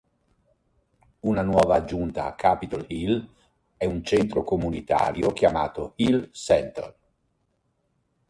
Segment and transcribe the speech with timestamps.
[1.19, 3.23] Una nuova aggiunta a Capitol Hill
[3.77, 6.95] è un centro comunitario chiamato Hill Center.